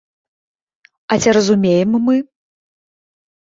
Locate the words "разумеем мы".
1.37-2.17